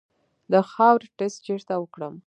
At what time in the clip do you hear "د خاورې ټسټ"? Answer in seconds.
0.51-1.39